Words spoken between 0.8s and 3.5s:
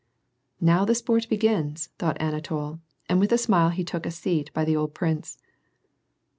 the sport begins," thought Anatol, and with a